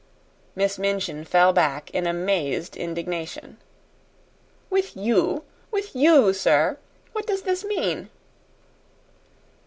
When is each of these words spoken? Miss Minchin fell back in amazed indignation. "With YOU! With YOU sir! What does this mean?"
Miss 0.55 0.79
Minchin 0.79 1.23
fell 1.25 1.53
back 1.53 1.91
in 1.91 2.07
amazed 2.07 2.75
indignation. 2.75 3.57
"With 4.71 4.97
YOU! 4.97 5.43
With 5.69 5.95
YOU 5.95 6.33
sir! 6.33 6.79
What 7.13 7.27
does 7.27 7.43
this 7.43 7.63
mean?" 7.63 8.09